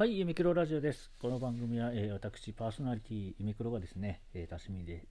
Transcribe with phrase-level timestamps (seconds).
[0.00, 1.12] はい、ゆめくろラジオです。
[1.20, 5.04] この番組は、えー、私、パーソナリティ、ゆめくろがですね、えー、多趣味で、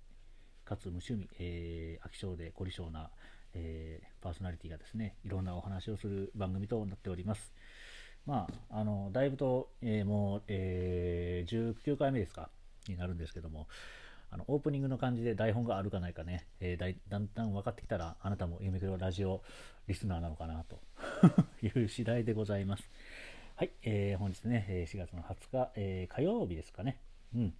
[0.66, 3.12] かつ無趣味、えー、飽き性で凝り性な、
[3.54, 7.54] えー、パーソナリティがですね、いろんなお話をする番組となっております。
[8.26, 12.50] まあ、あの、だいぶと、えー、もう、えー、19回目ですか、
[12.88, 13.68] になるんですけども、
[14.32, 19.44] あの、オープニングの感じで台本があるかないかね、えー、だだんだん分かってきたら、あなたもゆめくろラジオ
[19.86, 20.80] リスナーなのかな、と
[21.62, 22.90] いう次第でございます。
[23.60, 26.96] はい、えー、本日ね、4月の20日、えー、火曜日ですかね。
[27.36, 27.54] うん。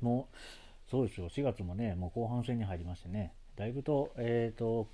[0.00, 4.88] もう、そうですよ、4月もね、もう後半戦に入りましてね、だいぶと、えっ、ー、と、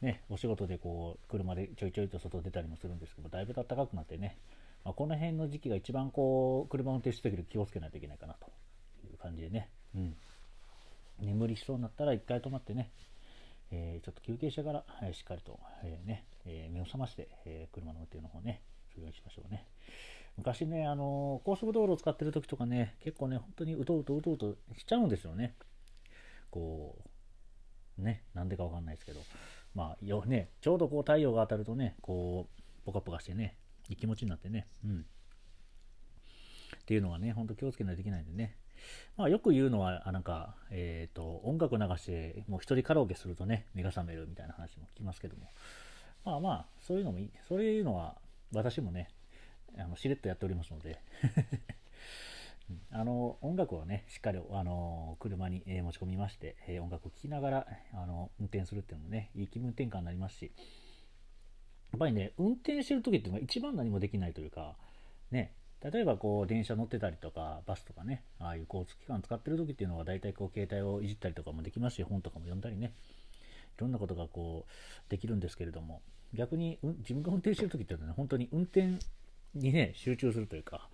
[0.00, 4.38] ね、お仕事でこう、車でちょいちょいと外出たりもするんですけど、だいぶ暖かくなってね、
[4.86, 8.46] まあ、この辺の時期が一番こう、車運転してる時気をつけないといけないかなと
[9.04, 10.16] いう感じでね、うん。
[11.20, 12.90] 眠りしそうになったら一回止まってね、
[13.70, 18.62] えー、ちょっと休憩してから、えー、しっかりと、えー、ね、え目を覚まして、え車の運転の方ね、
[18.96, 19.66] するようにしましょうね。
[20.36, 25.54] 昔ね、あの高速道路を使ってる時とかね、結構ね、本当にうとうとうとうとしちゃうんですよね。
[26.50, 26.96] こ
[27.98, 29.20] う、ね、なんでかわかんないですけど、
[29.74, 33.56] まあ、よね、ちょうどこう太陽が当たるとね、こう、ポカポカしてね、
[33.88, 35.06] いい気持ちになってね、うん。
[36.80, 38.56] っていうのがね、ほんと気をつけないといけないんでね。
[39.16, 45.50] まあ、よく言うのは、あなんか、えっ、ー、と、音楽流して、もう一人カラオケするとね、目が覚めるみたいな話も聞きますけども。
[46.24, 47.30] まあまあ、そういうのもいい。
[47.48, 48.16] そういうのは、
[48.52, 49.08] 私もね、
[49.78, 50.98] あのしれっとやっておりますので。
[52.90, 60.52] あの音楽をね、しっかりあの車に、持ち込みまして、音楽を聴きながらあの運転するっていうのもね、いい気分転換になりますし、
[61.92, 64.76] やっぱりね、運転してる時っていうのが一番何もできないというか、
[65.30, 72.94] ね、例えばこう電車乗ってたりとか、バスとかね、ああいう交通機関使ってる時っていうのは大体こう携帯をいじったりとかもできますし、本とかも読んだりね、
[73.76, 76.02] いろんなことがこうできるんですけれども、
[76.34, 78.98] 逆に、うん、自分が運転してる時っていうのは、ね、本当に運転
[79.54, 80.88] にね、集中するというか、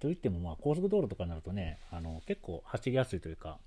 [0.00, 3.58] といっても、まあ、高速道路とかになるとね、あの、結構走りやすいというか、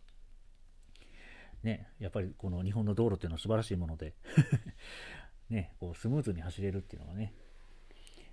[1.64, 4.14] ね、やっぱりこの日本の道路っていうのは素晴らしいもので
[5.50, 7.34] ね、こうスムーズに走れるっていうのがね、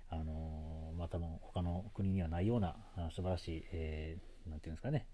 [0.09, 2.77] あのー、またも他の国にはないような
[3.11, 5.07] 素晴らしい、えー、なんていうんですかね、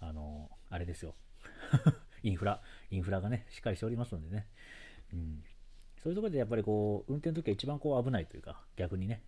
[0.00, 1.14] あのー、あれですよ。
[2.22, 4.46] インフラ、インフラがね、しっかりしておりますのでね、
[5.12, 5.44] うん、
[6.02, 9.22] そういうところでやっぱりこう、運転の時は一番こう危ないというか、逆にね、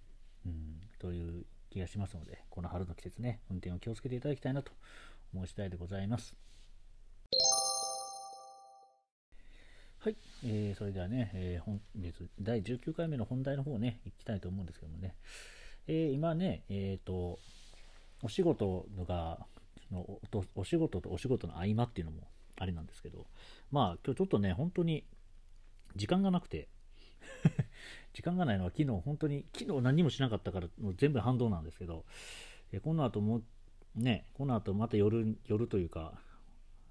[0.47, 4.73] うん、という気がしますので、この春の季節ね、運転を気をつけていただきたいなと
[5.35, 6.35] 思う次第でございます。
[9.99, 15.15] はい、えー、それではね、えー、本日第19回目の本題の方ね、行きたいと思うんですけどもね、
[15.87, 17.39] えー、今ね、えっ、ー、と、
[18.23, 19.39] お仕事が
[19.93, 20.19] の
[20.55, 23.27] お仕事とお仕事の合間っていうのもあれなんですけど、
[23.71, 25.05] まあ今日ちょっとね、本当に
[25.97, 26.69] 時間がなくて。
[28.13, 32.05] 時間がないのは昨日本当に昨日何もしなかったからもう全部反動なんですけど、
[32.71, 33.43] えこの後も
[33.95, 36.21] ねこの後また夜夜というか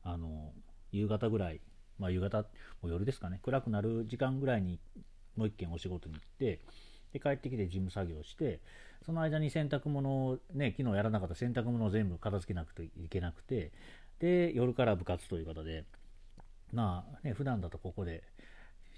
[0.04, 0.52] あの
[0.92, 1.62] 夕方ぐらい
[2.00, 2.46] まあ夕方
[2.82, 3.40] も夜ですかね。
[3.44, 4.80] 暗くなる時間ぐらいに
[5.36, 6.60] もう一件お仕事に行って
[7.14, 8.60] で帰ってきて事務作業して
[9.06, 13.72] その間に洗濯物をね昨日やらなかった洗濯物を全部片付けなくていけなくて
[14.20, 15.86] で夜から部活という方で
[16.72, 18.24] まあね普段だとここで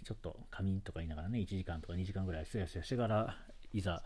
[0.03, 3.37] ちょっと仮眠とか言いながらね、1時間とか2時間ぐらいすやすやしてから、
[3.73, 4.03] いざ、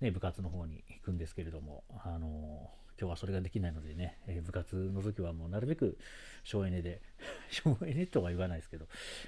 [0.00, 5.98] ね、部活の方に行くんですけれども、あの、今日はそれができないのでね、えー、部活の時はもうなるべく
[6.44, 7.02] 省エネで、
[7.50, 8.86] 省エネとは言わないですけど、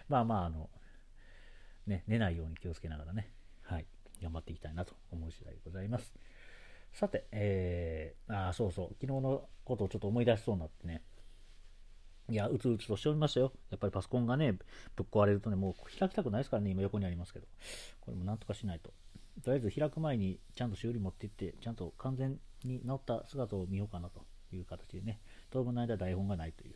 [0.08, 0.70] まあまあ、あの、
[1.86, 3.30] ね、寝ないように気をつけながらね、
[3.62, 3.86] はい、
[4.22, 6.14] 頑張っていきたいなと思う次第でございます。
[6.92, 11.03] さて、えー、あそうそう、昨日のことをちょっと思い出しそうになってね、
[12.30, 13.52] いや、うつうつとしておりましたよ。
[13.70, 14.52] やっぱりパソコンがね、
[14.96, 17.46] ぶっ壊れるとね、もう開きたくないですからね、今横にありますけど。
[18.00, 18.92] これもなんとかしないと。
[19.42, 25.20] とりあえず開く前にちゃんと修理持っていって、ちゃんと完全に治った姿を見ようかなという形でね、
[25.50, 26.74] 当分の間台本がないという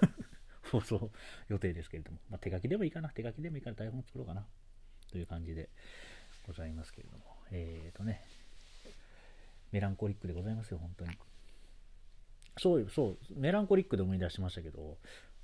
[0.72, 1.10] 放送
[1.48, 4.46] 予定ですけれども、まあ、手書きでもいいかな、手書きでもいいから台本作ろうかな
[5.10, 5.68] という感じで
[6.46, 8.22] ございますけれども、えーとね、
[9.72, 11.18] メランコリックでございますよ、本当に。
[12.56, 14.98] そうそう、メランコリックで思い出しましたけど、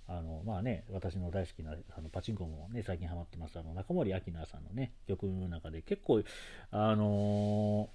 [0.06, 6.22] あの、まあね、私の大好きなあのパチンコもね、最近ハマってます、あの、中森明菜さんのね、曲の中で結構、
[6.70, 7.90] あの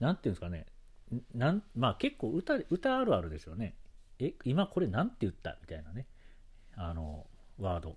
[0.00, 0.66] ー、なんていうんですかね、
[1.34, 3.76] なんまあ結構歌、歌あるあるですよね。
[4.18, 5.58] え、今これなんて言った？
[5.60, 6.06] みたいなね、
[6.76, 7.26] あの、
[7.58, 7.96] ワード。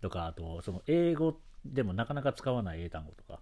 [0.00, 3.40] とか、あと、その英語でもなかなか使わない英単語とか、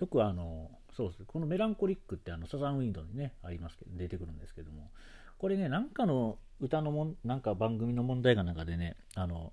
[0.00, 1.24] よくあの、そうです。
[1.24, 4.90] このメランコリックってあのサザンウィンドウにね、ありますけど、出てくるんですけども、
[5.38, 9.52] これね、なんかの歌のもん、なんか番組の問題が中でね、あの、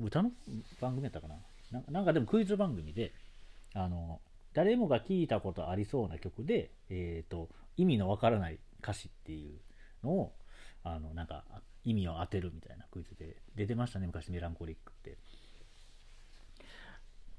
[0.00, 0.32] 歌の
[0.80, 1.36] 番組やったかな？
[1.90, 3.12] なんかでもクイズ番組で、
[3.74, 4.20] あの、
[4.54, 7.48] 誰もが聞いたことありそうな曲で、えーと、
[7.78, 10.32] 意味のわからない歌詞っていうのを
[10.82, 11.44] あのなんか
[11.84, 15.16] 意味を当てるみたいなクイズで出てましたね昔メランコリックって。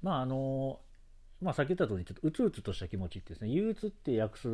[0.01, 0.80] まああの
[1.44, 4.48] まあさっき言った通りちょっとうつうつとした気持ちってですね憂鬱って訳す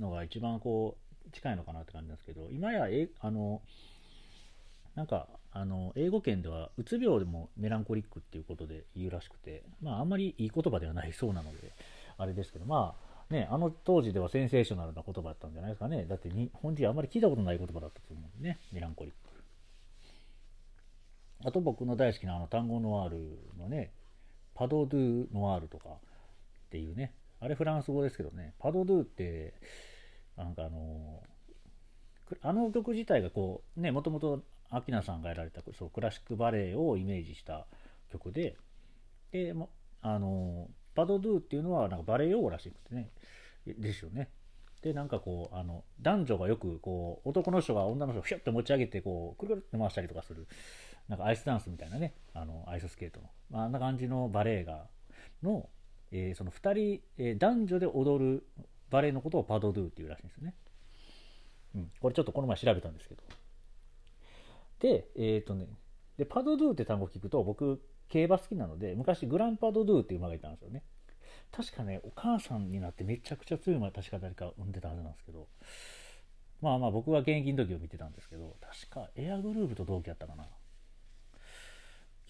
[0.00, 0.96] のが一番こ
[1.26, 3.62] う近いのかなって感じなんですけど今やえあの
[4.94, 11.72] なんかあの英語圏ではうつ病でもメランコリックっていうことで言うらしくて、まあ、あんまりいい言葉ではないそうなので
[12.18, 12.94] あれですけどま
[13.30, 16.04] あねあの当時ではセンセーショナルな言葉だったんじゃないですかね。
[16.04, 19.26] だって日本人はあんまり聞いたことない言葉だったと思うんでねメランコリック。
[21.44, 23.90] あと僕の大好きなあの単語ノワールのね
[24.56, 25.92] パドドゥノワールとかっ
[26.70, 27.12] ていうね。
[27.40, 28.54] あれフランス語ですけどね。
[28.58, 29.54] パドドゥって
[30.36, 31.22] なんかあの
[32.42, 37.66] あの曲自体がこうねもともとアキナさんがやられたそうクラシックバレエをイメージした
[38.10, 38.56] 曲で、
[39.32, 39.54] で、
[40.02, 43.10] あの、パドドゥっていうのはなんかバレエ用語らしくてね、
[43.66, 44.28] ですよね。
[44.82, 50.46] で、なんかこう、あの、男女がよくこう、男の人が女の人をひょって持ち上げて、こう、くるくるって回したりとかする、
[51.08, 54.86] なんかアイスダンスみたいなね、あの、アイススケートの、まあ、あんな感じのバレエが、
[55.42, 55.68] の、
[56.10, 58.46] えー、その2人、えー、男女で踊る
[58.90, 60.54] バレエのことをパドドゥっていうらしいんですよね。
[61.74, 63.22] うん、これちょっとこの前調べたんですけど。
[64.80, 65.68] で、えっ、ー、とね、
[66.16, 70.82] で、パドドゥって単語聞くと、僕、競馬好きなので、昔グランパドドゥっていう馬がいたんですよね。
[71.52, 75.48] 確かね、お母さんになってめちゃくちゃ強い馬、確か誰か産んでたはずなんですけど、
[76.60, 80.48] まあまあ僕は現役の時を見てたんですけど、確かエアグルーヴと同期やったかな。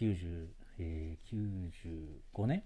[0.01, 0.47] 90
[0.79, 2.63] え95年？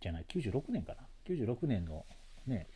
[0.00, 0.26] じゃない。
[0.28, 2.04] 96年かな？96年の
[2.46, 2.68] ね、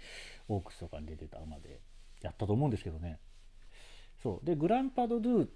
[0.48, 1.80] オークスとかに出てた馬で
[2.20, 3.18] やったと思うんですけどね。
[4.22, 5.48] そうでグランパドドゥ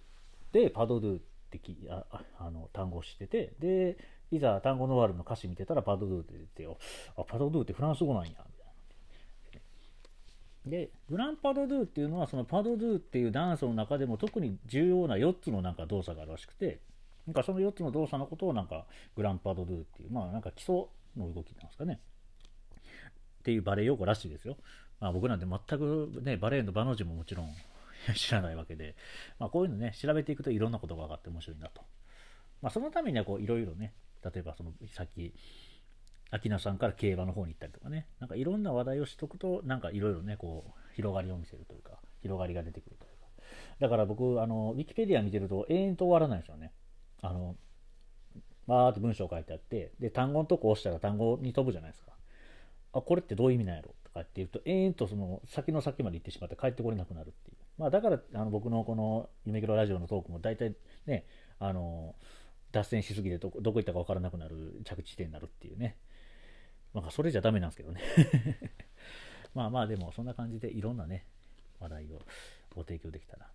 [0.53, 1.21] でパドドゥっ
[1.51, 2.05] てきあ
[2.39, 3.97] あの単語を知っててで
[4.33, 6.79] いざ単語のワールの歌詞見てたらパドドゥって出てよ
[7.17, 8.31] あパドドゥってフランス語なんや
[10.67, 16.81] でグランパドドゥっていうのはそのパドドゥっていうダンスの中でも特に重要な4つのなんか動作があるらしくて
[17.27, 18.85] なんかその4つの動作のことをなんか
[19.17, 20.87] グランパドドゥっていうまあなんか基礎
[21.17, 22.01] の動きなんですかね
[23.41, 24.57] っていうバレエ用語らしいですよ。
[24.99, 27.51] まあ、僕なんて全くねバレエの場の字ももちろん
[28.15, 28.95] 知らないわけで、
[29.39, 31.83] まあ、こういうのね、調べていくといろんなことが分かって面白いなと。
[32.63, 33.93] まあ、そのためにはこういろいろね、
[34.25, 35.35] 例えばそのさっき、
[36.31, 43.27] 秋名さんから競馬の方に行ったりとかね、なんかいろんな話題をしとくと、なんかいろいろね、こう、広がりを見せるというか、広がりが出てくるというか。
[43.81, 46.73] だから僕、あの、ウィキペディア見てると永遠と終わらないですよね。
[47.23, 47.57] あの、
[48.67, 52.13] バーって文章書いてあって、で、単語のとこ押したら単語に飛ぶじゃないですか。
[52.93, 53.95] あ、これってどういう意味なんやろ？
[54.03, 57.57] とかって言うと、永遠とその先の先まで行ってしまって帰ってこれなくなるっていう。
[57.79, 60.75] まあ、だからあの僕のこの夢キロラジオのトークも大体
[61.07, 61.27] ね、
[61.59, 62.17] あの
[62.73, 65.97] 脱線しすぎてどこどこ行ったか分からなくなる着地点になるっていうね。
[66.97, 68.01] まあ、それじゃダメなんですけどね
[69.55, 71.27] まあまあ、でもそんな感じでいろんなね、
[71.79, 72.23] 話題を
[72.75, 73.51] ご提供できたら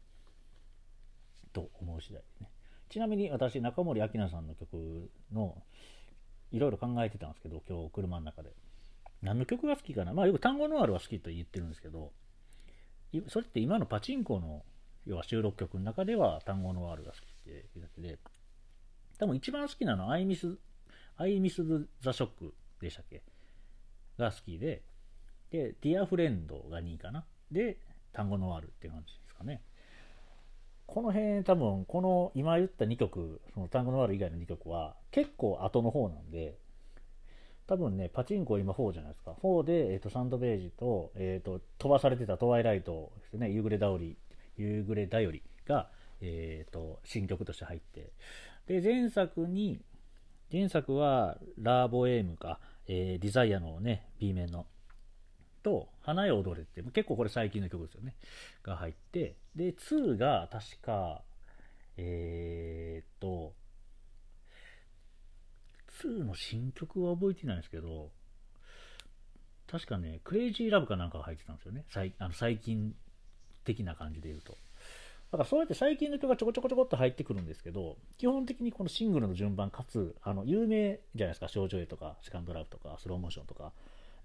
[1.52, 2.50] と思う次第ですね。
[2.90, 5.62] ちなみに私、中森明菜さんの曲の
[6.52, 8.54] いろいろ考えてたんですけど、今日車の中で。
[9.22, 12.12] 何の曲が好きかなまあよく単語のあるは好きと言ってるんですけど、
[13.28, 14.64] それって今のパチンコの
[15.06, 18.20] 要は収録曲の中では単語のワールが好きっていうだけで、
[19.20, 20.58] 多分一番好きなのは I miss,
[21.18, 23.22] I miss the shock でしたっけ？
[24.18, 24.84] が好きで、
[25.52, 27.26] で、Dear Friend が2位かな。
[27.52, 27.78] で、
[28.14, 29.62] 単語のワールっていう感じですかね。
[30.86, 36.58] この辺多分、この今言った2曲、その単語のワール以外の2曲は結構後の方なんで、
[37.68, 39.32] 多分ね、パチンコ今4じゃないですか。
[39.42, 44.18] 4で、えーと、サンドベージと,、えーと、飛ばされてたトワイライトですね、夕暮れだより、
[44.58, 45.90] 夕暮れだよりが、
[46.20, 48.12] えーと、新曲として入って、
[48.68, 49.82] で、前作に、
[50.52, 54.66] 前作はラーボエームか、えー、ディザイアのね、B 面の、
[55.64, 58.16] と、花よ踊れって、結構これ最近の曲ですよね、
[58.64, 61.22] が入って、で、2が確か、
[61.98, 63.54] えー、っと、
[66.04, 68.10] 2の新曲は覚えてないんですけど、
[69.72, 71.86] 確かね、クレイジーラブかなんかが入ってたんですよね。
[71.90, 72.94] 最あの最近
[73.64, 74.58] 的な感じで言うと。
[75.32, 83.72] だからそうやって最近の曲がちょこちょこちょこっと入ってくるんですけど、基本的にこのシングルの順番かつ、あの有名じゃないですか、少女絵とか、セカンドラブとか、スローモーションとか、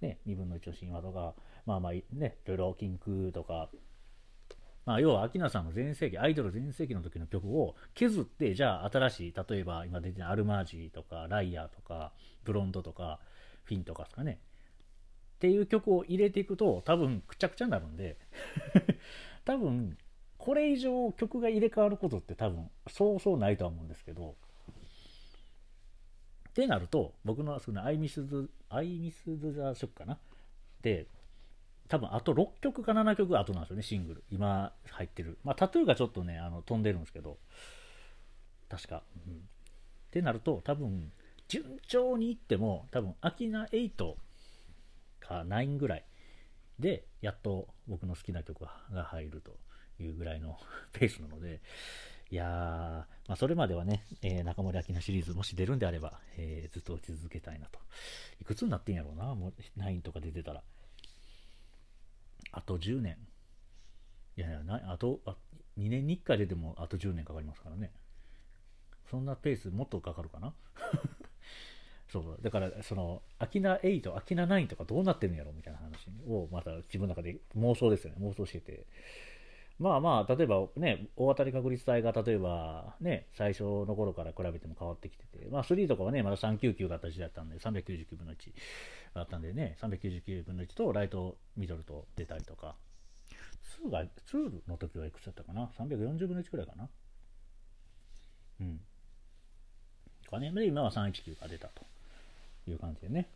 [0.01, 1.35] ね、2分の1の神話とか、
[1.65, 3.71] まあまあね、いろいろキンクとか、
[4.85, 12.13] まあ、要は、アさんの全盛期、アイドル全盛期の時の曲を削って、じゃあ新しい、例えば今出てるアルマージとか、ライアーとか、
[12.45, 13.21] ブロンドとか、
[13.65, 14.41] フィンとかですかね。
[15.37, 18.17] っていう曲を入れていくと、多分くちゃくちゃになるんで
[19.45, 19.99] 多分、
[20.47, 24.37] これ以上曲が入れ替わることって多分、そうそうないとは思うんですけど、
[26.51, 30.21] ってなると、僕のそのアイミスズ、アイミスズ・ザ・ショックかな？
[30.83, 31.09] で、
[31.89, 34.25] 多分あと6曲か7曲後なんですよね、シングル。
[34.31, 35.37] 今入ってる。
[35.43, 37.39] まあ、タトゥーがちょっとね、あの飛んでるんですけど、
[38.69, 39.03] 確か。
[39.27, 39.37] うん、っ
[40.13, 41.11] てなると、多分、
[41.49, 44.15] 順調にいっても、多分、アキナ8
[45.19, 46.05] か9ぐらい
[46.79, 49.57] で、やっと僕の好きな曲が入ると
[50.01, 50.59] いうぐらいの
[50.93, 51.61] ペースなので、
[52.31, 57.79] いやー、まあ、それまではね、えー、中森明菜シリーズもし出るんであれば、えー、ずっと落ち続けたいなと。
[58.41, 60.63] いくつになってんやろうな、もう9とか出てたら。
[62.53, 63.17] あと10年。
[64.37, 65.37] いやいや、なあとあ
[65.79, 67.93] 2年に1回出てもあと10年かかりますからね。
[69.11, 70.55] そんなペースもっとかかるかな？
[72.09, 78.87] そうだからそのアキナ8アキナ9とかどうなってるんやろうみたいな話をまた自分の中で妄想ですよね妄想してて
[79.79, 88.37] まあまあ例えばね大当たり確率帯が例えばね最初の頃から比べても変わってきててまあ3とかはねまだ399があった時代だったんで399分の1
[89.15, 92.75] があったんでね399分の1とライトミドルと出たりとか。
[93.85, 94.09] 2が2
[94.69, 96.89] の時はいくつだったかな？340分の1くらいかな？
[98.61, 98.81] うん。
[100.31, 101.85] 金で今は319が出たと
[102.69, 103.29] いう感じでね。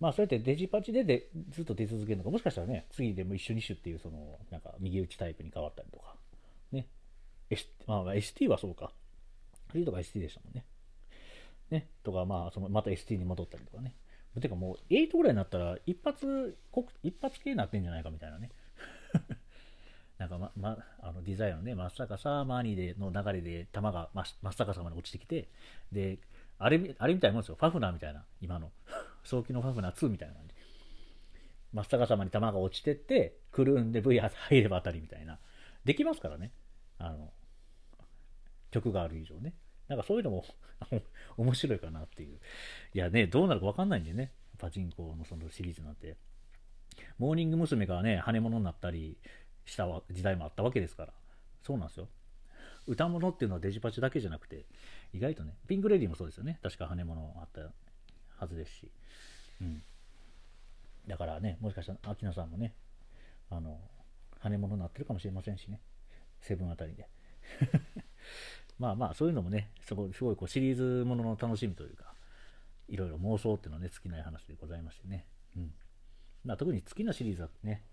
[0.00, 6.14] まあそうやってデジパチででずっと出続けるのか、もしかしたらね、次でも一緒に種っていうその、なんか右打ちタイプに変わったりとか、
[6.72, 6.86] ね。
[7.50, 8.92] S、まあ ST はそうか。
[9.72, 10.64] 3とか ST でしたもんね。
[11.70, 11.88] ね。
[12.02, 13.94] とか、まあそのまた ST に戻ったりとかね。
[14.40, 16.56] てかもう8ぐらいになったら一発、
[17.02, 18.50] 一発系になってんじゃないかみたいなね。
[20.18, 25.48] なんかま、ま、あのデザインのね、真っ逆さマーニーでの流れで球が真っ逆さまで落ちてきて、
[25.92, 26.18] で、
[26.58, 27.56] あれ、あれみたいなもんですよ。
[27.56, 28.72] ファフナーみたいな、今の。
[29.24, 30.54] 早期のファフナー2みたいな感じ。
[31.72, 35.38] 真っ逆さまに球が落ちてって、くるんで V 入れば当たりみたいな。
[35.84, 36.52] できますからね。
[36.98, 37.32] あの、
[38.70, 39.54] 曲がある以上ね。
[39.88, 40.44] なんかそういうのも
[41.36, 42.38] 面白いかなっていう。
[42.94, 44.32] いやね、どうなるかわかんないんでね。
[44.58, 46.16] パチンコのそのシリーズなんて。
[47.18, 47.86] モーニング娘。
[47.86, 49.18] がね、羽物になったり
[49.64, 51.14] した時代もあったわけですから。
[51.62, 52.08] そうなんですよ。
[52.86, 54.66] 歌物っていうのはデジパチだけじゃなくて、
[55.12, 56.58] 意外とね、ピンクレディーもそうですよね。
[56.62, 57.72] 確か羽物あった
[58.36, 58.90] はずですし。
[59.60, 59.82] うん。
[61.06, 62.74] だからね、もしかしたら、秋名さんもね、
[63.50, 63.80] あの、
[64.40, 65.80] 羽物になってるかもしれませんしね。
[66.40, 67.08] セブンあたりで。
[68.78, 72.14] まあまあ、そういうのもね、すごい、すごいこうシリーズものの楽しみというか、
[72.88, 75.26] いろいろ妄想っていうのはね、尽きない話でございましてね。
[75.56, 75.74] うん。
[76.44, 77.84] まあ、特に好きなシリーズはね、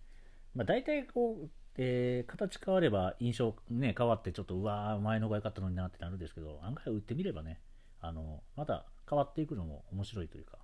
[0.54, 7.60] まあ、大体こう、えー、形変われば印象、ね、変わってちょっとうわー前の方が良かったのになってなるんですけど案外打ってみればね
[8.02, 10.58] あのまた変わっていくのも面白いというか、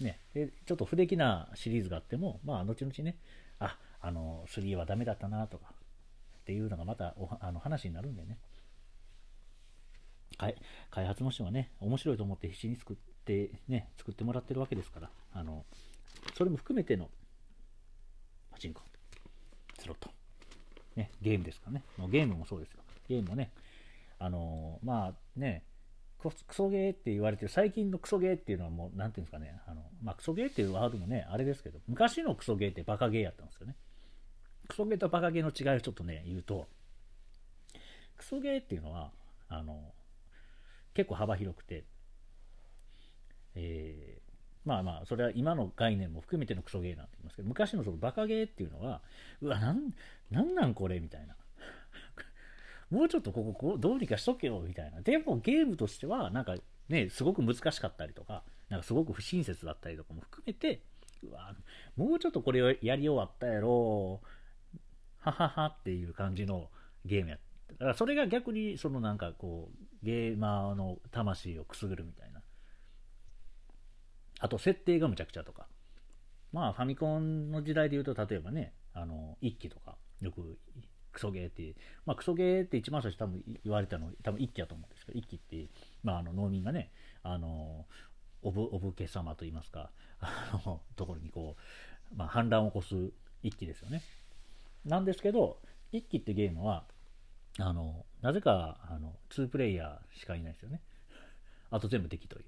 [0.00, 3.16] ね、でちょっと不出来なシリーズがあっても、まあ、後々ね
[3.58, 5.66] ああの3はダメだったなとか
[6.40, 8.38] っていうのがまたおあの話になるんでね
[10.90, 15.64] 開発の人はね面白いと思って必死に作ってね作ってもらってるわけですからあの
[16.36, 17.10] それも含めての
[18.50, 18.80] パチンコ
[19.78, 20.10] スロット
[20.96, 21.82] ね、ゲームですかね。
[22.08, 22.80] ゲームもそうですよ。
[23.08, 23.50] ゲームもね、
[24.18, 25.62] あの、まあね、
[26.20, 33.76] クソゲーって言われてる、最近のクソゲーっていうのはもう、なんていうんですかね、あの、まあ、クソゲーっていうワードもね、あれですけど、昔のクソゲーってバカゲーやったんですよね。
[34.68, 36.68] クソゲーとバカゲーの違いをちょっとね、言うと、
[38.18, 39.12] クソゲーっていうのは、
[39.48, 39.92] あの、
[40.92, 41.84] 結構幅広くて、
[43.54, 44.20] え
[44.64, 49.00] まあまあ、それは今の概念も含めてのクソゲーなんて言いますけど、昔のそのバカゲーっていうのは、
[49.40, 49.94] うわ、なん、
[50.30, 51.34] なんなんこれみたいな。
[52.90, 55.00] もうちょっとこここうどうにかしとけよみたいな。
[55.00, 56.56] でもゲームとしては、なんか
[56.88, 60.82] ね、すごく難しかったりとか、なんかすごく不親切だったりとかも含めて、
[61.22, 61.54] うわ、
[61.96, 64.20] もうちょっとこれをやり終わったやろ、
[65.18, 66.68] はははっていう感じの
[67.04, 67.38] ゲームや
[67.72, 72.42] だからそれが逆にそのなんかこう、ゲーマーの魂をくすぐるみたいな。
[74.40, 75.66] あと設定がむちゃくちゃとか。
[76.52, 80.58] まあファミコンの時代で言うと、例えばね、あの、一機とか、よく
[81.12, 81.74] クソゲーって、
[82.06, 85.68] まあクソゲーって一番最初多分言われたの、多分一機だと思うんですけど、一機って、
[86.02, 86.90] まああの農民がね、
[87.22, 87.86] あの、
[88.42, 89.90] おぶ、お武家様といいますか、
[90.20, 91.56] あの、ところにこ
[92.12, 92.94] う、まあ反乱を起こす
[93.42, 94.02] 一機ですよね。
[94.84, 95.58] なんですけど、
[95.92, 96.84] 一機ってゲームは、
[97.58, 100.80] あの、なぜか、あの、2プレイヤーしかいないですよね。
[101.70, 102.44] あと全部敵という。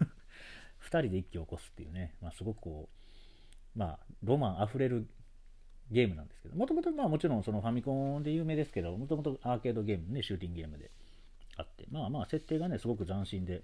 [0.82, 2.88] 2人で一気を起こすっていうね、まあ、すごくこ
[3.74, 5.08] う、まあ、ロマンあふれる
[5.90, 10.90] ゲームなんですけど、もともとまあもちろんそのファミコンで有名ですけど、もともとアーケードゲームね、シューティングゲームで
[11.56, 13.62] あって、まあまあ設定がね、すごく斬新で、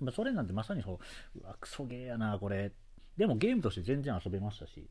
[0.00, 1.00] まあ、それなんてまさにそ
[1.34, 2.72] う、うわ、クソゲーやな、これ。
[3.16, 4.88] でもゲームとして全然遊べましたし、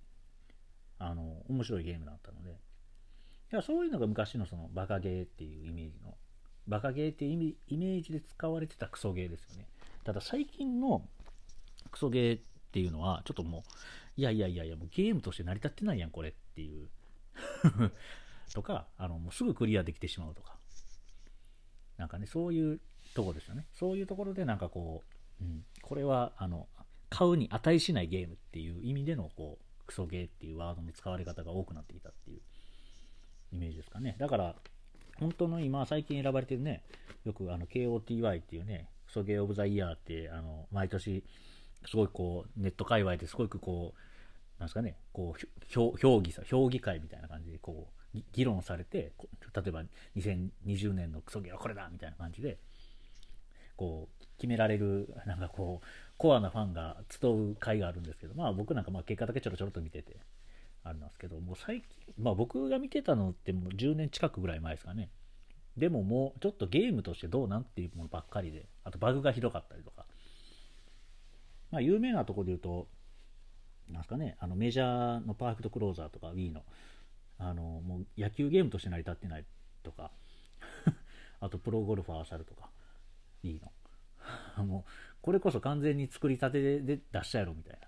[1.00, 6.18] あの、面白いゲームだったので、いやそういうのが昔のそのバカゲーっていうイメージの、
[6.68, 9.68] バカゲーっていうイメージで使われてたクソゲーですよね。
[10.04, 11.08] ただ最近の
[11.92, 12.42] クソゲーっ
[12.72, 13.62] ていうのは、ちょっともう、
[14.18, 16.90] いやいやいやいや、もうゲームとして成り立ってないやん、これっていう
[18.54, 20.58] とか、あの、もうすぐクリアできてしまうとか。
[21.98, 22.80] なんかね、そういう
[23.14, 23.68] とこですよね。
[23.74, 25.04] そういうところでなんかこ
[25.40, 26.68] う、うん、これは、あの、
[27.10, 32.42] 買うに値しないゲームっていう意味での、こう、クソゲーっていうワードの使われ方が多くなってきたっていう
[33.54, 34.16] イメージですかね。
[34.20, 34.56] だから、
[35.20, 36.84] 本当の今、最近選ばれてるね、
[37.24, 41.24] よくあの KOTY っていうね、クソゲーオブザイヤーって、あの、毎年、
[41.86, 44.00] すごいこう、ネット界隈ですごくこう、
[44.60, 49.12] なんですかね、こう、評議さ、評議会みたいな感じで、こう、議論されて、
[49.56, 49.84] 例えば
[50.16, 52.58] 2020年のクソゲーはこれだみたいな感じで、
[53.76, 60.18] こう、決められる、なんかこう、コアなファンが集う会があるんですけど、まあ僕なんかまあ結果だけちょろちょろと見てて、
[60.84, 65.10] あれなんですけど、もう最近、まあ僕が見てたのってもう10年近くぐらい前ですかね。
[65.78, 70.07] でももうちょっとゲームとしてどうなんっていうものばっかりで、あとバグがひどかったりとか。
[71.72, 72.88] まあ有名なとこで言うと、
[73.90, 76.64] なんすかね、あのメジャーのパーフェクトクローザーとか Wii の、
[77.38, 79.46] あの、もう野球ゲームとして成り立ってない
[79.84, 80.12] とか、
[81.40, 82.70] あとプロゴルファーサルとか、
[83.44, 84.66] Wii の。
[84.66, 87.88] もう、これこそ完全に作りたてで出したやろみたいな。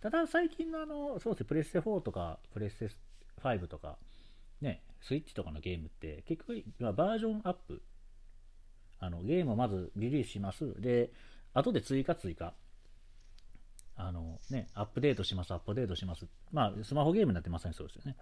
[0.00, 2.94] ただ最近のあの、そうですね、プレステ4とか、プレステ
[3.40, 3.98] 5とか、
[4.60, 7.82] ね、スイッチとかのゲームって結局今バージョンアップ
[8.98, 11.10] あのゲームをまずリリースしますで
[11.54, 12.54] 後で追加追加
[14.06, 16.26] あのね、アップデートします、アップデートします。
[16.52, 18.16] まあ、スマホゲームになってまさにそうですよね。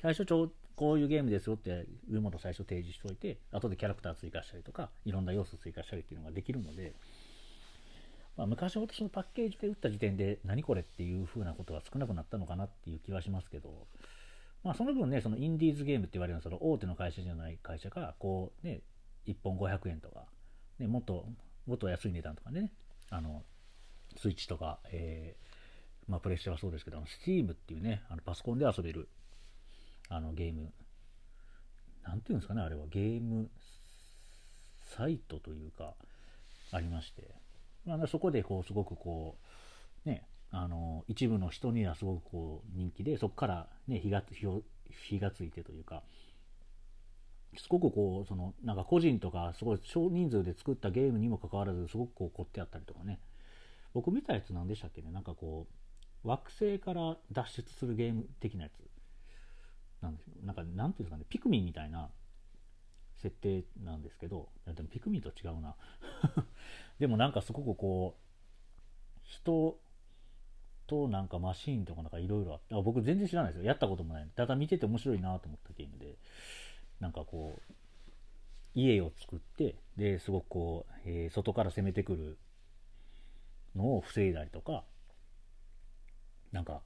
[0.00, 6.92] 最初ちょ、こういうゲームですよっていうものを最初提示しておいて、後でキャラクター追加したりとか、いろんな要素追加したりっていうのができるので、
[8.36, 13.70] まあ、昔ほどそのパッケージで打った時点で何これっていう風なことは少なくなったのかなっていう気はしますけど、
[14.62, 18.80] まあ、その分ね、そのインディーズゲームって言われるその大手の会社じゃない会社が、こうね、
[19.26, 20.24] 1本500円とか、
[20.78, 21.26] ね、もっと、
[21.66, 22.70] もっと安い値段とかね、
[23.10, 23.42] あの、
[24.16, 29.08] スイッチとか、えー、まあ、プレステはそうですけど、Steam っていうね、あのパソコンで遊べる
[30.08, 30.72] あのゲーム、
[32.04, 32.86] なんていうんですかね、あれは。
[32.88, 33.50] ゲーム
[34.96, 35.94] サイトというか、
[36.72, 37.34] ありまして、
[37.84, 39.36] まあ、そこでこう、すごくこ
[40.04, 44.22] う、ね、あの、一部の人にはすごくこう、人気で、そこからね、火が、
[45.08, 46.02] 火がついてというか、
[47.58, 53.18] すごくこう、その、なんか個人とか、すごい少人数で作ったゲームにもかかわらず、すごくこう凝ってあったりとかね、
[53.96, 55.10] 僕見たやつ何でしたっけね？
[55.10, 55.66] なんかこ
[56.22, 58.72] う惑星から脱出するゲーム的なやつ。
[60.02, 61.24] なんですなんかなんていうんですかね？
[61.30, 62.10] ピクミンみたいな
[63.16, 64.50] 設定なんですけど。
[64.66, 65.74] でもピクミンと違うな。
[67.00, 68.20] でもなんかすごくこう
[69.22, 69.78] 人
[70.86, 73.66] となんかマシーンとかなんかいろいろあって僕全然知らないですよ。
[73.66, 76.16] やったこともないただ見てて面白いなと思ったゲームで。
[77.00, 77.72] なんかこう
[78.74, 82.38] 家を作ってですごくこう、えー、外から攻めてくる
[83.76, 84.84] のを防いだりとか、
[86.52, 86.82] なんか、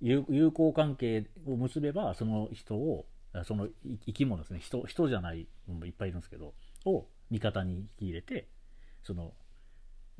[0.00, 3.06] 友好関係を結べば、その人を、
[3.44, 3.68] その
[4.06, 8.48] 生き物ですね、人、人じゃないものもいっぱいいるんですけど、を味方に引き入れて、
[9.02, 9.32] その、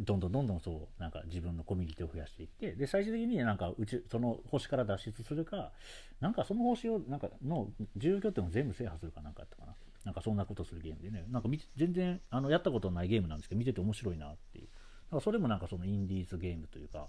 [0.00, 5.72] どんどんどんどんそう、なんか自分のコミュニティを増やしていって、で、最終的になんかうち、その星から脱出するか、
[6.20, 9.74] なんかその星を、なんかの住居点を全部制覇するかなんかやったかな。
[10.05, 14.68] なんかそんなことするゲームでね、なんか全然あのやったことないゲームなんですけど、見てて面白いなっていう。
[15.14, 17.07] からそれもなんかそのインディーズゲームというか、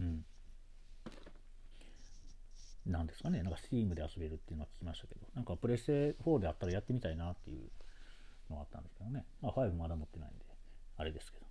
[0.00, 0.24] うん。
[2.86, 7.70] なんですかね、なんか Steam で遊べるっていうのは聞きましたけど、なんかプレステ4であったらやってみたいなっていう
[8.48, 9.24] のがあったんですけどね。
[9.42, 10.44] まあ5まだ持ってないんで、
[10.96, 11.46] あれですけど。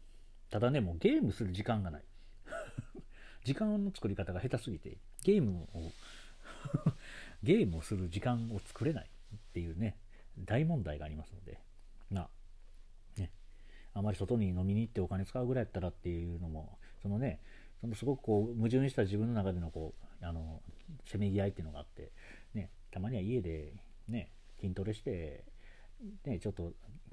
[0.49, 2.03] ただね、もうゲームする時間がない。
[3.45, 5.91] 時間の作り方が下手すぎて、ゲームを
[7.43, 9.97] ゲームをする時間を作れないっていうね、
[10.39, 11.59] 大問題がありますので、
[12.09, 12.29] まあ、
[13.99, 17.41] あまり外に飲みに行ってお金使うぐらいやったらっていうのも、そのね、
[17.81, 20.61] そのすごくこう矛盾した自分の中でのこうあの
[21.05, 22.11] せめぎ合いっていうのがあって、
[22.53, 23.73] ね、たまには家で、
[24.07, 25.43] ね、筋トレして、
[26.25, 26.71] ね、ちょっと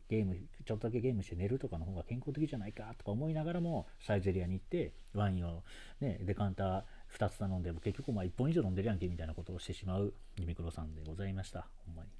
[0.08, 5.64] ゲーム、ちょっとだけゲームして寝るとかの方が健康的じゃないかとか思いながらも、サイゼリアに行って、ワインを、
[6.00, 6.82] ね、デカンター
[7.18, 11.66] 2つ頼んでも結局まあ1本以上飲んでるやんけみたいなことをしてしまうユミクロさんでございました。
[11.86, 12.10] ほんまに。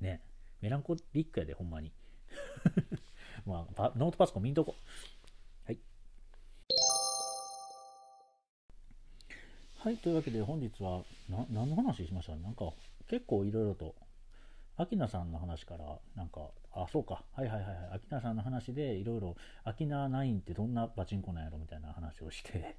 [0.00, 0.20] ね。
[0.60, 1.92] メランコリックやで、ほんまに。
[3.46, 4.74] まあ、ノートパソコン見んとこ。
[5.66, 5.78] はい。
[9.78, 12.34] はい、というわけで本日は、な、何の話しました？
[12.34, 12.72] なんか、
[13.08, 13.94] 結構いろいろと、
[14.76, 17.24] アキナさんの話から、なんか、あ、そうか。
[17.32, 17.76] はいはいはいはい。
[17.92, 22.76] アキナさんの話で、いろいろ、アキナ9ってどんなパチンコなんやろみたいな話をして、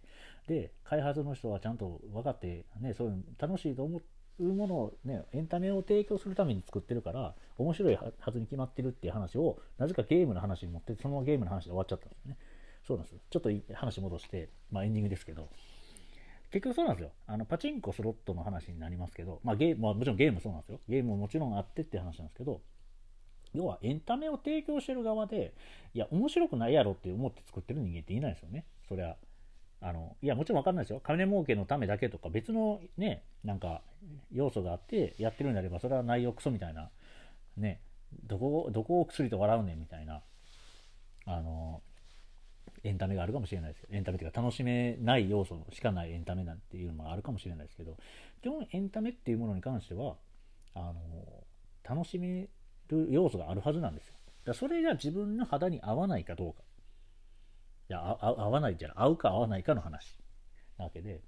[0.47, 4.07] で、開発の人はちゃんと分かって、ね、そういうの楽しいと思って、
[4.39, 12.37] いうものをね、エンタメを提供するために作ってるから、面白いはずに決まってるっていう話を、なぜかゲームの話に持って、そのままゲームの話で終わっちゃったんですね。
[12.85, 15.49] そうなんですちょっと話戻して、まあ、エンディングですけど、
[16.51, 17.11] 結局そうなんですよ。
[17.25, 20.79] あのパチンコ、スロットの話になりますけど、まあゲーム、まあ、もちろんゲームそうなんですよ。
[20.87, 22.61] ゲームももちろんあってって話なんですけど、
[23.53, 25.53] 要はエンタメを提供してる側で、
[25.93, 28.65] いや、面白くないやろって思って作ってる人間っていないですよね。
[28.87, 29.17] そりゃ、
[29.81, 30.99] あの、いや、もちろんわかんないですよ。
[31.03, 33.81] 金儲けのためだけとか、別のね、なんか、
[34.31, 36.89] 要素があってやってるんであれば、それは内容クソみたいな、
[37.57, 37.81] ね、
[38.25, 40.21] どこ、どこを薬と笑うねんみたいな、
[41.25, 41.81] あの、
[42.83, 47.97] エンタメがあるかもしれないですけど、エンタメっていうか楽しめない要素しかないエンタメなんていうのもあるかもしれないですけど、
[48.41, 50.15] 基本エンタメっていうものに関しては、
[50.73, 51.43] あの、
[51.83, 52.47] 楽しめ
[52.87, 54.15] る要素があるはずなんですよ。
[54.45, 56.61] だそれが自分の肌に合わないかどうか。
[57.89, 60.19] いや、合わないじゃん合うか合わないかの話。
[60.77, 61.21] なわけで、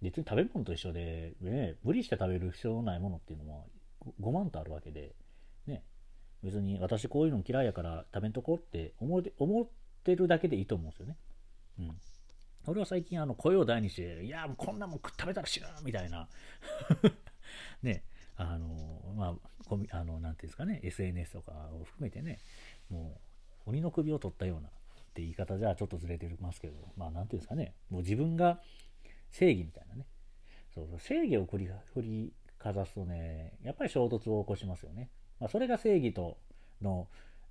[0.00, 3.64] 別に食べ物と一緒で、ね、無理して食べる必要のないものっていうのは
[4.20, 5.14] 5万とあるわけで、
[5.66, 5.82] ね、
[6.42, 9.66] 別に私こういうの嫌いやから食べんとこって思思っ
[10.04, 11.16] てるだけでいいと思うんですよね。
[11.80, 11.96] うん。
[12.66, 16.28] 俺は最近あの声を大にして、いや、もうこんなもん食べたら死ぬみたいな。
[17.82, 18.04] ね、
[18.36, 19.36] あの、ま
[19.70, 22.38] あ、あの、なんていうんですかね、SNS とかを含めてね、
[22.90, 23.20] も
[23.66, 24.70] う、鬼の首を取ったような
[25.18, 28.60] って言い方じゃちょっとずれてますけど、まあ、なていうんですかね、もう自分が
[29.32, 30.06] 正義みたいなね、
[30.72, 35.10] そうそう正義を振り振りかざすとね、やっぱり衝突を起こしますよね。
[35.40, 36.38] まあ、それが正義と
[36.80, 37.08] の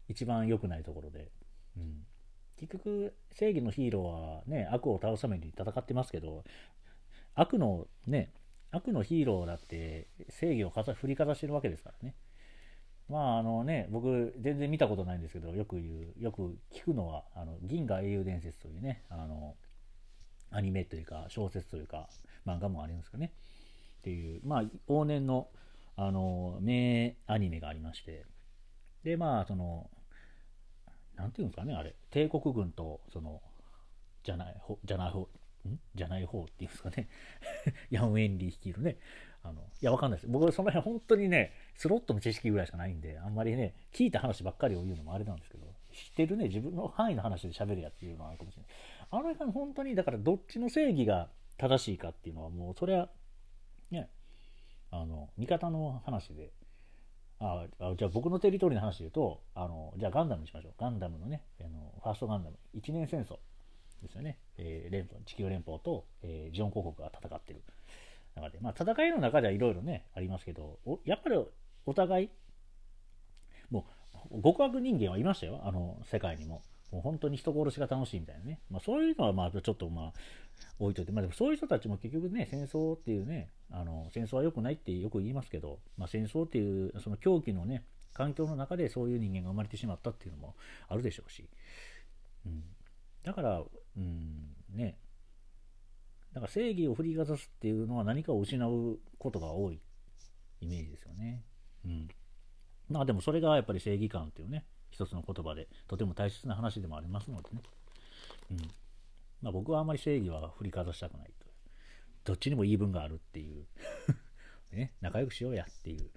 [0.08, 1.30] 一番良くないところで、
[1.76, 2.06] うん、
[2.58, 6.46] 結局、正義のヒーローはね、悪を倒すために戦ってますけど、
[7.36, 8.32] 悪のね、
[8.72, 12.16] 悪のヒーローだって正義を振りかざしてるわけですからね。
[13.10, 19.56] まああのね、僕全然見たことないんですけど、よく言う、よく聞くのは、あの銀河英雄伝説というね、あの、
[20.52, 22.10] アニメというか小説というか
[22.46, 23.34] 漫画もありますかね。
[24.00, 25.48] っていう、まあ往年の
[25.96, 28.26] あの名アニメがありまして、
[29.04, 29.90] で、まあその、
[31.16, 33.42] なんていうんですかね、あれ、帝国軍と、その、
[34.24, 35.80] じゃない、じゃない方、ん？
[35.96, 37.10] じゃない方っていうんですかね。
[37.90, 38.98] ヤン・ウェンリー率いるね。
[39.48, 40.32] あの、いや、わかんないです。
[40.32, 48.72] 僕、その辺本当にね、スロットの知識ぐらいしかないんで、あんまりね、聞いた話ばっかりを言うのもあれなんですけど、知ってるね、自分の範囲の話で喋るやっていうのはあるかもしれない。
[49.10, 53.10] あの辺本当に、だからどっちの正義が正しいかっていうのはもう、それは、
[53.90, 54.10] ね、
[54.92, 56.52] あの、味方の話で、
[57.40, 60.74] ああじゃあ僕のテリトリーの話で言うと、あの、じゃあガンダムにしましょう。
[60.80, 63.38] ガンダムのね、あのファーストガンダム、一年戦争
[64.02, 64.40] ですよね。
[64.58, 67.62] えー、連邦、地球連邦と、えー、ジオン公国が戦ってる
[68.58, 71.38] で、まあ戦いの中ではいろいろね、ありますけど、おやっぱり
[71.86, 72.30] お互い、
[73.70, 73.86] も
[74.32, 76.62] う、極悪人間はいましたよ、あの世界にも。
[76.92, 78.62] もう本当に人殺しが楽しいみたいなね。
[78.70, 80.14] まあそういうのはまあちょっとまあ
[80.80, 90.56] 置いといて、まあでもそういう人たちも結局ね、戦争っていうね、あの戦争は良くないってよく言いますけど、まあ戦争っていうその狂気のね、環境の中でそういう人間が生まれてしまったっていうのも
[90.88, 91.50] あるでしょうし。
[92.46, 92.64] うん。
[93.24, 93.62] だから、
[93.98, 94.98] うん、ね。
[96.34, 99.80] だから正義を振りかざすっていうのは何かを失うことが多い
[100.62, 101.44] イメージですよね。
[101.86, 102.08] うん。
[102.90, 107.62] まあでもそれがやっぱり正義感っていうね、一つの言葉でとても大切な話でもありますのでね、
[108.52, 108.58] うん。
[109.42, 111.48] まあ、僕はあんまり正義は振りかざしたくないと
[112.28, 113.66] どっちにも言い分があるっていう。
[114.76, 116.12] ね、仲良くしようやっていう。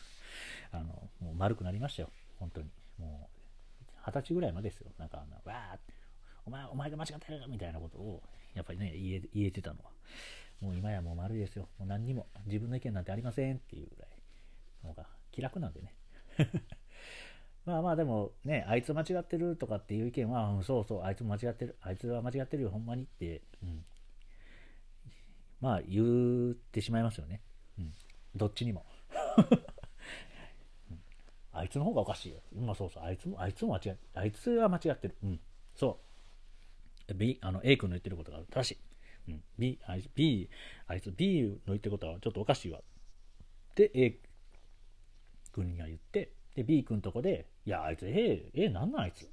[0.70, 2.10] あのもう丸くなりましたよ。
[2.38, 2.70] 本当に。
[2.98, 4.92] もう二十歳ぐらいまでですよ。
[4.98, 5.94] なんかあのわーって
[6.44, 8.22] お前お前が間違ってるみたいなことを。
[8.54, 9.90] やっぱりね言え言えてたのは
[10.60, 14.08] もう今やもう丸いですよもう何にも自分の意見なんてありませんっていうぐらい
[14.84, 15.94] のが気楽なんでね
[17.66, 23.84] まあまあでもね、あいつ間違ってるとかっていう意見は、うん、そうそう、あいつ間違ってる、あいつは間違ってるよ、ほんまにって、うん、
[25.60, 27.42] まあ言ってしまいますよね。
[27.78, 27.92] うん、
[28.34, 28.86] どっちにも。
[30.90, 31.00] うん、
[31.52, 32.40] あいつの方がおかしいよ。
[32.54, 35.16] まあそうそう、あいつも、あいつも間違、あいつは間違ってる。
[35.22, 35.40] うん、
[35.76, 36.09] そう。
[37.14, 38.78] B、あの A 君の言ってることが正しい。
[39.28, 40.48] うん、B、あいつ、B、
[40.86, 42.80] あいつ B の言ってることはちょっとおかしいわ。
[43.74, 44.18] で、A
[45.52, 49.28] 君が言って、で、B 君とこで、いや、あいつ A、A なんなんあいつ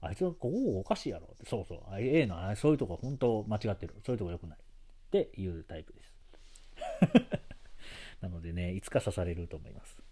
[0.00, 1.46] あいつはここおかしいやろって。
[1.48, 1.78] そうそう。
[1.96, 3.94] A のそういうとこ本当間違ってる。
[4.04, 4.58] そういうとこ良くない。
[4.58, 6.12] っていうタイプです。
[8.20, 10.02] なのでね、いつか刺されると思います。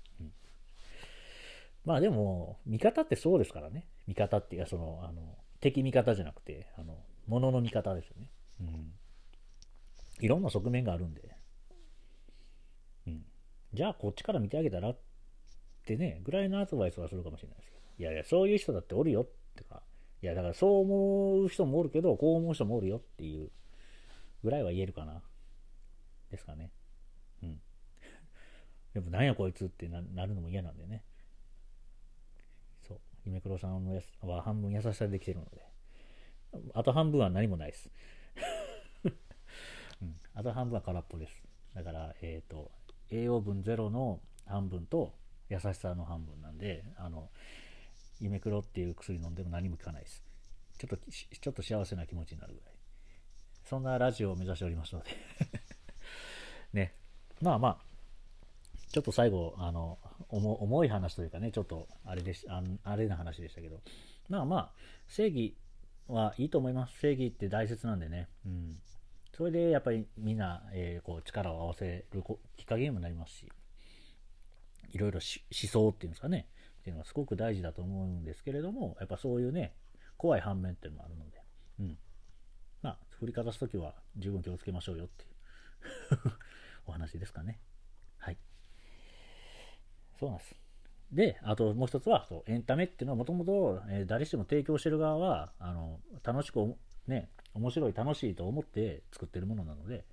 [1.84, 3.86] まあでも、味方ってそうですからね。
[4.06, 8.30] 味方っていうか、その、あの、敵味方じゃなくて、あの、物の味方ですよね。
[8.60, 8.92] うん。
[10.20, 11.36] いろんな側面があるんで。
[13.06, 13.24] うん。
[13.72, 14.98] じゃあ、こっちから見てあげたらっ
[15.84, 19.82] てね、ぐらいのアドバイスはするかもしれないですけど、いやいや、そういう人だっておるよってか、
[20.22, 23.50] いや、だからそう思う人もおるけど、こう思う人もおるよっていう
[24.42, 25.22] ぐらいは言えるかな。
[26.30, 26.70] ですかね。
[27.42, 27.60] うん。
[28.94, 31.04] でも、なんやこいつってなるのも嫌なんでね。
[33.24, 35.64] 夢黒さんのやつは半分優しさでできてるので、
[36.74, 37.90] あと半分は何もないです。
[40.02, 41.42] うん、あと半分は空っぽです。
[41.74, 42.70] だから、えっ、ー、と、
[43.10, 45.14] 栄養分ゼロの半分と
[45.48, 47.30] 優しさの半分なんで、あの、
[48.20, 50.24] イメクロっていう薬飲んでも何も効かないです。
[50.78, 52.74] ちょっと、ちょっと幸せな気持ちになるぐらい。
[53.64, 55.10] そんなラジオを目指しておりますので
[56.72, 56.94] ね。
[57.40, 57.89] まあまあ、
[58.92, 59.98] ちょっと最後、あの、
[60.28, 63.80] 重い話というかね、ちょっとあれでしああれな話でしたけど、
[64.28, 64.72] まあまあ、
[65.06, 65.56] 正義
[66.08, 66.98] はいいと思います。
[66.98, 68.28] 正義って大切なんでね。
[68.44, 68.76] うん。
[69.36, 72.22] それでやっぱりみんな、えー、こう力を合わせる
[72.56, 73.48] きっかけにもなりますし、
[74.92, 76.48] いろいろ思想っていうんですかね、
[76.80, 79.74] っていうのはすごく大事だと思うんですけれども、やっぱそういうね、
[80.16, 81.42] 怖い反面っていうのもあるので、
[81.78, 81.98] うん。
[82.82, 85.30] まあ、振りかざすときは十分気をつけましょうよっていう
[86.86, 87.60] お話ですかね。
[90.20, 90.54] そうなんです。
[91.12, 96.76] で、あともう一つは、そうエンタメっていうのはもともと誰しも提供してる側は、あの楽しく、
[97.08, 100.04] ね、面白い、楽しいと思って作ってるものなので、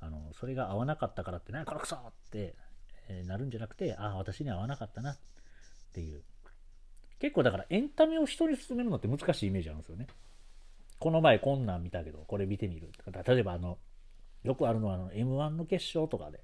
[0.00, 2.54] あのそれが合わなかったからって、ね、これくそって、
[3.08, 5.18] え、なるんじゃなくて、ああ、私には合わなかったなっ
[5.92, 6.22] ていう。
[7.20, 10.08] 結構だからエンタメを人に勧めるのって難しいイメージあるんですよね。
[10.98, 13.78] この前こんなん見たけど、これ見てみるとか、例えばあの、
[14.42, 16.40] よくあるのはあの M1 の決勝とかで、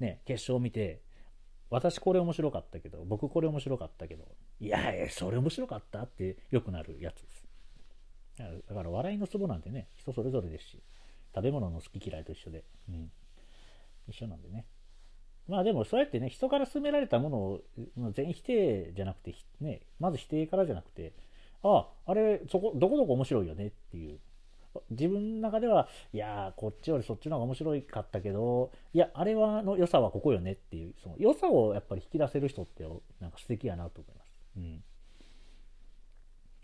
[0.00, 1.00] ね、決勝見て、
[1.70, 4.24] 私これ面白かったけど、僕これ面白かったけど、
[4.60, 7.46] いやいや、それ面白かったってよくなるやつです。
[8.68, 10.82] だから笑いのツボなんてね、人それぞれですし、
[11.34, 13.10] 食べ物の好き嫌いと一緒で、うん、
[14.08, 14.66] 一緒なんでね。
[15.46, 17.60] まあでもそうやってね、人から勧められたものを
[18.12, 21.12] 全否定じゃなくて、ね、まず否定からじゃなくて、
[21.62, 24.18] ああ、あれ、そこ、どこどこ面白いよねっていう
[24.90, 32.84] 自分の中では、いやこっちよりそっちの方が面白かったけど、いや、あれはの良さはここよねっていう、その良さをやっぱり引き出せる人って、
[33.20, 34.30] なんか素敵やなと思います。
[34.56, 34.84] うん。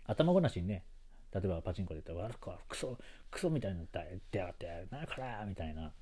[0.05, 0.83] 頭ごなしにね、
[1.33, 2.97] 例えばパチンコで言ったら、悪くはクソ、
[3.29, 5.93] クソみたいなのって、って、なからみたいな。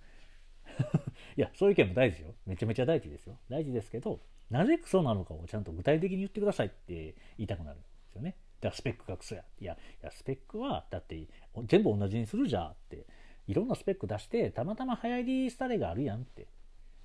[1.36, 2.36] いや、そういう意見も大事ですよ。
[2.46, 3.38] めちゃめちゃ大事ですよ。
[3.50, 8.36] 大事ですけど、なぜクソなのかをちゃんと具体的に言ってくださいって言いたくなるんですよね。
[8.66, 9.44] だからスペックがクソや。
[9.60, 11.28] いや、いやスペックは、だって
[11.68, 13.06] 全部同じにするじゃんって。
[13.48, 16.48] いろんなスペック出して、たまたま流行り廃れがあるやんって。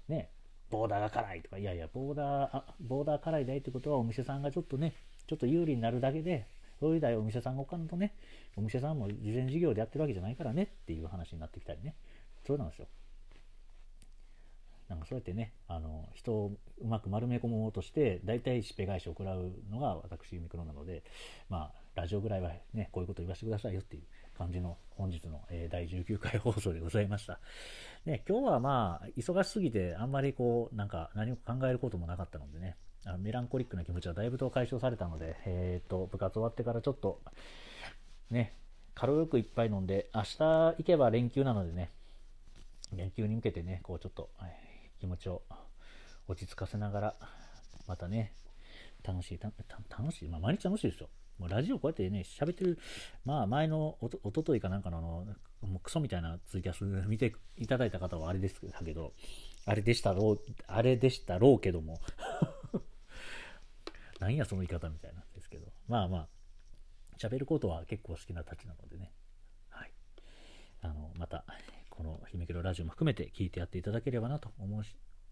[0.08, 0.30] ね。
[0.70, 4.94] ボーダーが辛いとか、いやいや、ボーダー、あボーダー辛いだいってことはお店さんがちょっとね、
[5.26, 6.46] ちょっと有利になるだけで、
[6.78, 8.14] そういう代お店さんが置かんとね、
[8.56, 11.94] お店さんも事前事業でやってるわけじゃないからねっていう話になってきたりね。
[12.46, 12.86] そうなんですよ。
[14.90, 21.04] なんかそうやってね、あの人をうまく丸め込もうとして、大体しっぺ返しを食らうのが私、ユミクロなので、
[21.48, 24.02] まあ、ラジオぐらいはね、こういうこと言わせてくださいよっていう
[24.36, 27.38] 感じの本日の、えー、第19回放送でございました。
[28.04, 37.20] ね、今日はまあ、忙しすぎて、あんまりこう、なんか何も考えることもなかったのでね、あのメランコリックな気持ちはだいぶと解消されたので、えっ、と、部活終わってからちょっと、
[38.28, 38.56] ね、
[38.96, 41.90] 軽く一杯飲んで、明日行けば連休なのでね、
[42.92, 44.69] 連休に向けてね、こうちょっと、はい
[45.00, 45.42] 気持ちを
[46.28, 47.14] 落ち着かせながら、
[47.86, 48.34] またね、
[49.02, 51.08] 楽しい、楽しい、まあ、毎日楽しいですよ。
[51.38, 52.78] もうラジオこうやってね、喋ってる、
[53.24, 55.24] まあ前のおとおとといかなんかのあの、
[55.66, 59.14] もうクソみたいなツイキャス見ていただいた方はあれですけど、
[59.64, 61.98] あれでしたろう、あれでしたろうけども
[64.20, 66.28] なんやその言い方みたいなんですけど、まあまあ、
[67.16, 69.10] 喋ることは結構好きなたちなのでね、
[69.70, 69.92] はい。
[70.82, 71.46] あの、また、
[72.00, 74.82] この姫キロラジオも含めて聞いてやっていただければなと思う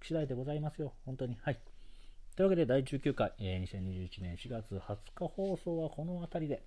[0.02, 0.92] 次第でございますよ。
[1.06, 1.38] 本当に。
[1.40, 1.58] はい。
[2.36, 6.62] というわけで第19回、えー、2021年4月20日放送はこの辺りで。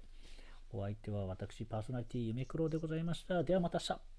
[0.73, 3.43] お相手は私、パーソナリティ夢黒でございました。
[3.43, 4.10] ではまた明日。